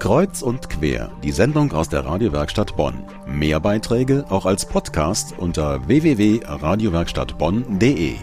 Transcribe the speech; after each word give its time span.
Kreuz 0.00 0.40
und 0.40 0.70
quer, 0.70 1.12
die 1.22 1.30
Sendung 1.30 1.72
aus 1.72 1.90
der 1.90 2.06
Radiowerkstatt 2.06 2.74
Bonn. 2.74 3.04
Mehr 3.26 3.60
Beiträge 3.60 4.24
auch 4.30 4.46
als 4.46 4.64
Podcast 4.64 5.34
unter 5.36 5.86
www.radiowerkstattbonn.de. 5.86 8.14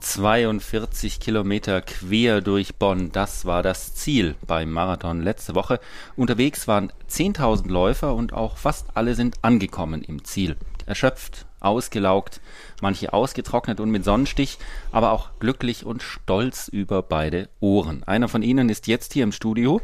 42 0.00 1.20
Kilometer 1.20 1.82
quer 1.82 2.40
durch 2.40 2.74
Bonn, 2.74 3.12
das 3.12 3.46
war 3.46 3.62
das 3.62 3.94
Ziel 3.94 4.34
beim 4.44 4.72
Marathon 4.72 5.22
letzte 5.22 5.54
Woche. 5.54 5.78
Unterwegs 6.16 6.66
waren 6.66 6.92
10.000 7.08 7.68
Läufer 7.68 8.16
und 8.16 8.32
auch 8.32 8.56
fast 8.56 8.88
alle 8.94 9.14
sind 9.14 9.36
angekommen 9.42 10.02
im 10.02 10.24
Ziel. 10.24 10.56
Erschöpft, 10.88 11.46
ausgelaugt, 11.60 12.40
manche 12.80 13.12
ausgetrocknet 13.12 13.80
und 13.80 13.90
mit 13.90 14.04
Sonnenstich, 14.04 14.58
aber 14.90 15.12
auch 15.12 15.30
glücklich 15.38 15.84
und 15.84 16.02
stolz 16.02 16.68
über 16.68 17.02
beide 17.02 17.48
Ohren. 17.60 18.02
Einer 18.04 18.28
von 18.28 18.42
ihnen 18.42 18.68
ist 18.68 18.86
jetzt 18.86 19.12
hier 19.12 19.24
im 19.24 19.32
Studio. 19.32 19.80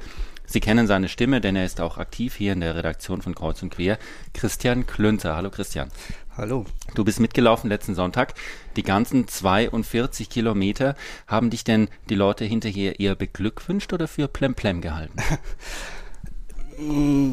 Sie 0.47 0.61
kennen 0.61 0.87
seine 0.87 1.09
Stimme, 1.09 1.41
denn 1.41 1.57
er 1.57 1.65
ist 1.65 1.81
auch 1.81 1.97
aktiv 1.99 2.35
hier 2.35 2.53
in 2.53 2.61
der 2.61 2.77
Redaktion 2.77 3.23
von 3.23 3.35
Kreuz 3.35 3.63
und 3.63 3.75
Quer. 3.75 3.99
Christian 4.35 4.87
Klünter. 4.87 5.37
Hallo 5.37 5.51
Christian. 5.51 5.89
Hallo. 6.37 6.67
Du 6.95 7.05
bist 7.05 7.19
mitgelaufen 7.19 7.71
letzten 7.71 7.95
Sonntag. 7.95 8.35
Die 8.77 8.83
ganzen 8.83 9.27
42 9.27 10.29
Kilometer. 10.29 10.97
Haben 11.27 11.51
dich 11.51 11.65
denn 11.65 11.89
die 12.11 12.15
Leute 12.15 12.45
hinterher 12.45 13.01
eher 13.01 13.15
beglückwünscht 13.15 13.93
oder 13.93 14.07
für 14.07 14.29
Plemplem 14.29 14.81
gehalten? 14.81 15.19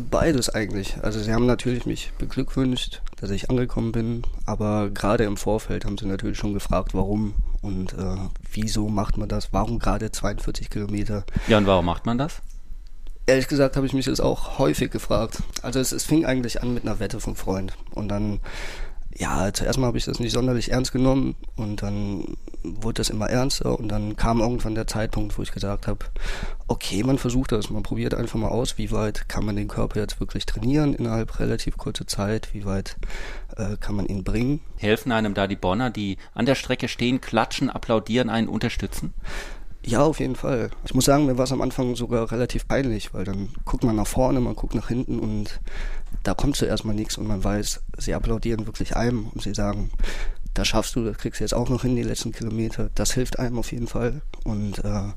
Beides 0.09 0.49
eigentlich. 0.49 0.97
Also 1.01 1.19
sie 1.19 1.33
haben 1.33 1.45
natürlich 1.45 1.85
mich 1.85 2.11
beglückwünscht, 2.17 3.01
dass 3.19 3.29
ich 3.31 3.49
angekommen 3.49 3.91
bin, 3.91 4.23
aber 4.45 4.89
gerade 4.89 5.23
im 5.23 5.37
Vorfeld 5.37 5.85
haben 5.85 5.97
sie 5.97 6.05
natürlich 6.05 6.37
schon 6.37 6.53
gefragt, 6.53 6.93
warum 6.93 7.33
und 7.61 7.93
äh, 7.93 8.17
wieso 8.51 8.89
macht 8.89 9.17
man 9.17 9.29
das, 9.29 9.53
warum 9.53 9.79
gerade 9.79 10.11
42 10.11 10.69
Kilometer. 10.69 11.23
Ja, 11.47 11.57
und 11.57 11.67
warum 11.67 11.85
macht 11.85 12.05
man 12.05 12.17
das? 12.17 12.41
Ehrlich 13.27 13.47
gesagt 13.47 13.75
habe 13.75 13.85
ich 13.85 13.93
mich 13.93 14.05
das 14.05 14.19
auch 14.19 14.57
häufig 14.57 14.91
gefragt. 14.91 15.43
Also 15.61 15.79
es, 15.79 15.91
es 15.91 16.03
fing 16.03 16.25
eigentlich 16.25 16.61
an 16.63 16.73
mit 16.73 16.83
einer 16.83 16.99
Wette 16.99 17.19
vom 17.19 17.35
Freund. 17.35 17.73
Und 17.91 18.09
dann, 18.09 18.39
ja, 19.17 19.51
zuerst 19.53 19.79
mal 19.79 19.87
habe 19.87 19.97
ich 19.97 20.05
das 20.05 20.19
nicht 20.19 20.31
sonderlich 20.31 20.71
ernst 20.71 20.91
genommen 20.91 21.35
und 21.55 21.81
dann 21.81 22.35
wurde 22.63 22.95
das 22.95 23.09
immer 23.09 23.29
ernster 23.29 23.77
und 23.77 23.89
dann 23.89 24.15
kam 24.15 24.39
irgendwann 24.39 24.75
der 24.75 24.87
Zeitpunkt, 24.87 25.37
wo 25.37 25.41
ich 25.41 25.51
gesagt 25.51 25.87
habe, 25.87 26.05
okay, 26.67 27.03
man 27.03 27.17
versucht 27.17 27.51
das, 27.51 27.69
man 27.69 27.83
probiert 27.83 28.13
einfach 28.13 28.39
mal 28.39 28.49
aus, 28.49 28.77
wie 28.77 28.91
weit 28.91 29.27
kann 29.27 29.45
man 29.45 29.55
den 29.55 29.67
Körper 29.67 29.99
jetzt 29.99 30.19
wirklich 30.19 30.45
trainieren 30.45 30.93
innerhalb 30.93 31.39
relativ 31.39 31.77
kurzer 31.77 32.07
Zeit, 32.07 32.53
wie 32.53 32.65
weit 32.65 32.97
äh, 33.57 33.77
kann 33.77 33.95
man 33.95 34.05
ihn 34.05 34.23
bringen. 34.23 34.61
Helfen 34.77 35.11
einem 35.11 35.33
da 35.33 35.47
die 35.47 35.55
Bonner, 35.55 35.89
die 35.89 36.17
an 36.33 36.45
der 36.45 36.55
Strecke 36.55 36.87
stehen, 36.87 37.21
klatschen, 37.21 37.69
applaudieren, 37.69 38.29
einen 38.29 38.47
unterstützen? 38.47 39.13
Ja, 39.83 40.03
auf 40.03 40.19
jeden 40.19 40.35
Fall. 40.35 40.69
Ich 40.85 40.93
muss 40.93 41.05
sagen, 41.05 41.25
mir 41.25 41.37
war 41.37 41.45
es 41.45 41.51
am 41.51 41.61
Anfang 41.61 41.95
sogar 41.95 42.31
relativ 42.31 42.67
peinlich, 42.67 43.13
weil 43.13 43.23
dann 43.23 43.49
guckt 43.65 43.83
man 43.83 43.95
nach 43.95 44.07
vorne, 44.07 44.39
man 44.39 44.55
guckt 44.55 44.75
nach 44.75 44.89
hinten 44.89 45.19
und 45.19 45.59
da 46.23 46.35
kommt 46.35 46.55
zuerst 46.55 46.85
mal 46.85 46.93
nichts 46.93 47.17
und 47.17 47.27
man 47.27 47.43
weiß, 47.43 47.81
sie 47.97 48.13
applaudieren 48.13 48.67
wirklich 48.67 48.95
einem 48.95 49.29
und 49.29 49.41
sie 49.41 49.55
sagen, 49.55 49.89
das 50.53 50.67
schaffst 50.67 50.95
du, 50.95 51.03
das 51.03 51.17
kriegst 51.17 51.39
du 51.39 51.43
jetzt 51.43 51.53
auch 51.53 51.69
noch 51.69 51.81
hin, 51.81 51.95
die 51.95 52.03
letzten 52.03 52.31
Kilometer. 52.31 52.89
Das 52.93 53.13
hilft 53.13 53.39
einem 53.39 53.57
auf 53.57 53.71
jeden 53.71 53.87
Fall. 53.87 54.21
Und 54.43 54.83
äh, 54.83 55.13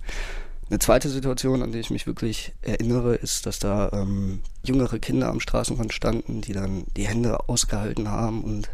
eine 0.71 0.79
zweite 0.79 1.11
Situation, 1.11 1.63
an 1.63 1.73
die 1.73 1.81
ich 1.81 1.91
mich 1.91 2.07
wirklich 2.07 2.55
erinnere, 2.63 3.17
ist, 3.17 3.45
dass 3.45 3.59
da 3.59 3.91
ähm, 3.93 4.41
jüngere 4.63 4.99
Kinder 4.99 5.29
am 5.29 5.41
Straßenrand 5.41 5.93
standen, 5.93 6.41
die 6.41 6.53
dann 6.53 6.85
die 6.97 7.07
Hände 7.07 7.49
ausgehalten 7.49 8.11
haben 8.11 8.43
und 8.43 8.71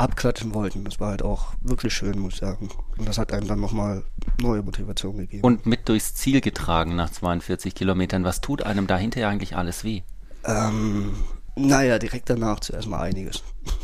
abklatschen 0.00 0.54
wollten. 0.54 0.84
Das 0.84 0.98
war 0.98 1.10
halt 1.10 1.22
auch 1.22 1.52
wirklich 1.60 1.92
schön, 1.92 2.18
muss 2.18 2.34
ich 2.34 2.40
sagen. 2.40 2.70
Und 2.96 3.06
das 3.06 3.18
hat 3.18 3.32
einem 3.32 3.46
dann 3.46 3.60
nochmal 3.60 4.02
neue 4.40 4.62
Motivation 4.62 5.16
gegeben. 5.18 5.44
Und 5.44 5.66
mit 5.66 5.88
durchs 5.88 6.14
Ziel 6.14 6.40
getragen 6.40 6.96
nach 6.96 7.10
42 7.10 7.74
Kilometern. 7.74 8.24
Was 8.24 8.40
tut 8.40 8.62
einem 8.62 8.86
da 8.86 8.96
hinterher 8.96 9.28
eigentlich 9.28 9.56
alles 9.56 9.84
weh? 9.84 10.02
Ähm, 10.44 11.14
naja, 11.54 11.98
direkt 11.98 12.30
danach 12.30 12.60
zuerst 12.60 12.88
mal 12.88 13.00
einiges. 13.00 13.42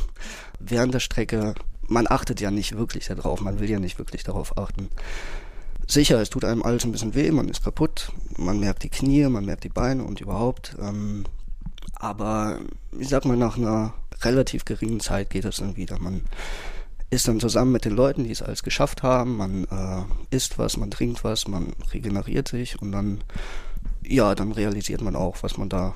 Während 0.58 0.94
der 0.94 1.00
Strecke, 1.00 1.54
man 1.86 2.06
achtet 2.08 2.40
ja 2.40 2.50
nicht 2.50 2.76
wirklich 2.76 3.06
darauf, 3.06 3.42
man 3.42 3.60
will 3.60 3.70
ja 3.70 3.78
nicht 3.78 3.98
wirklich 3.98 4.24
darauf 4.24 4.56
achten. 4.56 4.88
Sicher, 5.86 6.20
es 6.20 6.30
tut 6.30 6.44
einem 6.44 6.62
alles 6.62 6.84
ein 6.84 6.92
bisschen 6.92 7.14
weh, 7.14 7.30
man 7.30 7.48
ist 7.48 7.62
kaputt, 7.62 8.10
man 8.38 8.58
merkt 8.58 8.82
die 8.82 8.88
Knie, 8.88 9.28
man 9.28 9.44
merkt 9.44 9.64
die 9.64 9.68
Beine 9.68 10.02
und 10.02 10.20
überhaupt. 10.20 10.76
Ähm, 10.80 11.24
aber 11.94 12.58
ich 12.98 13.08
sag 13.08 13.24
mal, 13.26 13.36
nach 13.36 13.56
einer 13.56 13.94
relativ 14.22 14.64
geringen 14.64 15.00
Zeit 15.00 15.30
geht 15.30 15.44
es 15.44 15.56
dann 15.56 15.76
wieder. 15.76 15.98
Man 15.98 16.22
ist 17.10 17.28
dann 17.28 17.40
zusammen 17.40 17.72
mit 17.72 17.84
den 17.84 17.94
Leuten, 17.94 18.24
die 18.24 18.30
es 18.30 18.42
alles 18.42 18.62
geschafft 18.62 19.02
haben, 19.02 19.36
man 19.36 19.64
äh, 19.64 20.34
isst 20.34 20.58
was, 20.58 20.76
man 20.76 20.90
trinkt 20.90 21.22
was, 21.24 21.46
man 21.46 21.72
regeneriert 21.92 22.48
sich 22.48 22.80
und 22.80 22.92
dann, 22.92 23.22
ja, 24.04 24.34
dann 24.34 24.52
realisiert 24.52 25.02
man 25.02 25.14
auch, 25.14 25.42
was 25.42 25.56
man 25.56 25.68
da, 25.68 25.94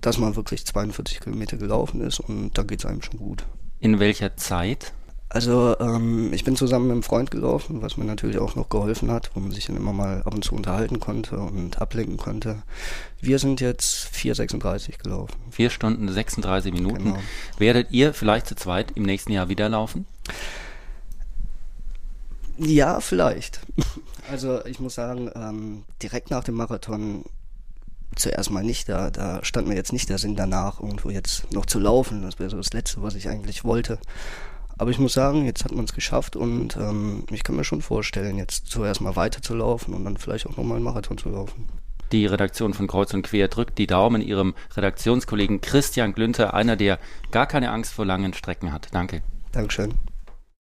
dass 0.00 0.18
man 0.18 0.36
wirklich 0.36 0.64
42 0.64 1.20
Kilometer 1.20 1.56
gelaufen 1.56 2.00
ist 2.00 2.20
und 2.20 2.56
dann 2.56 2.66
geht 2.66 2.80
es 2.80 2.86
einem 2.86 3.02
schon 3.02 3.18
gut. 3.18 3.44
In 3.80 4.00
welcher 4.00 4.36
Zeit? 4.36 4.94
Also 5.28 5.76
ähm, 5.80 6.32
ich 6.32 6.44
bin 6.44 6.56
zusammen 6.56 6.86
mit 6.86 6.92
einem 6.92 7.02
Freund 7.02 7.30
gelaufen, 7.30 7.82
was 7.82 7.96
mir 7.96 8.04
natürlich 8.04 8.38
auch 8.38 8.54
noch 8.54 8.68
geholfen 8.68 9.10
hat, 9.10 9.32
wo 9.34 9.40
man 9.40 9.50
sich 9.50 9.66
dann 9.66 9.76
immer 9.76 9.92
mal 9.92 10.22
ab 10.22 10.34
und 10.34 10.44
zu 10.44 10.54
unterhalten 10.54 11.00
konnte 11.00 11.38
und 11.38 11.80
ablenken 11.80 12.16
konnte. 12.16 12.62
Wir 13.20 13.38
sind 13.38 13.60
jetzt 13.60 13.95
4,36 14.16 15.02
gelaufen. 15.02 15.34
Vier 15.50 15.70
Stunden 15.70 16.10
36 16.10 16.72
Minuten. 16.72 17.04
Genau. 17.04 17.18
Werdet 17.58 17.90
ihr 17.90 18.14
vielleicht 18.14 18.46
zu 18.46 18.54
zweit 18.54 18.92
im 18.92 19.04
nächsten 19.04 19.32
Jahr 19.32 19.48
wieder 19.48 19.68
laufen? 19.68 20.06
Ja, 22.58 23.00
vielleicht. 23.00 23.60
Also 24.28 24.64
ich 24.64 24.80
muss 24.80 24.96
sagen, 24.96 25.30
ähm, 25.36 25.84
direkt 26.02 26.32
nach 26.32 26.42
dem 26.42 26.56
Marathon 26.56 27.24
zuerst 28.16 28.50
mal 28.50 28.64
nicht, 28.64 28.88
da, 28.88 29.10
da 29.10 29.44
stand 29.44 29.68
mir 29.68 29.76
jetzt 29.76 29.92
nicht 29.92 30.08
der 30.08 30.18
Sinn 30.18 30.34
danach, 30.34 30.80
irgendwo 30.80 31.10
jetzt 31.10 31.52
noch 31.52 31.64
zu 31.64 31.78
laufen. 31.78 32.22
Das 32.22 32.40
wäre 32.40 32.50
so 32.50 32.56
das 32.56 32.72
Letzte, 32.72 33.02
was 33.02 33.14
ich 33.14 33.28
eigentlich 33.28 33.62
wollte. 33.62 34.00
Aber 34.78 34.90
ich 34.90 34.98
muss 34.98 35.14
sagen, 35.14 35.46
jetzt 35.46 35.64
hat 35.64 35.72
man 35.72 35.84
es 35.84 35.94
geschafft 35.94 36.36
und 36.36 36.76
ähm, 36.76 37.24
ich 37.30 37.44
kann 37.44 37.56
mir 37.56 37.64
schon 37.64 37.82
vorstellen, 37.82 38.36
jetzt 38.36 38.66
zuerst 38.66 39.00
mal 39.00 39.16
weiterzulaufen 39.16 39.94
und 39.94 40.04
dann 40.04 40.16
vielleicht 40.16 40.46
auch 40.46 40.56
nochmal 40.56 40.76
einen 40.76 40.84
Marathon 40.84 41.18
zu 41.18 41.30
laufen. 41.30 41.68
Die 42.12 42.26
Redaktion 42.26 42.74
von 42.74 42.86
Kreuz 42.86 43.12
und 43.14 43.22
Quer 43.22 43.48
drückt 43.48 43.78
die 43.78 43.86
Daumen 43.86 44.22
ihrem 44.22 44.54
Redaktionskollegen 44.76 45.60
Christian 45.60 46.12
Glünter, 46.12 46.54
einer, 46.54 46.76
der 46.76 46.98
gar 47.30 47.46
keine 47.46 47.70
Angst 47.70 47.92
vor 47.92 48.06
langen 48.06 48.32
Strecken 48.32 48.72
hat. 48.72 48.88
Danke. 48.92 49.22
Dankeschön. 49.52 49.94